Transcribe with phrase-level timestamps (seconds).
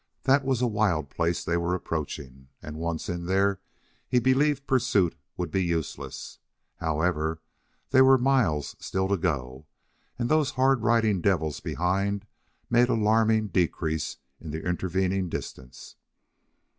[0.23, 3.59] That was a wild place they were approaching, and, once in there,
[4.09, 6.39] he believed pursuit would be useless.
[6.77, 7.39] However,
[7.91, 8.83] there were miles to go
[9.19, 9.67] still,
[10.17, 12.25] and those hard riding devils behind
[12.67, 15.97] made alarming decrease in the intervening distance.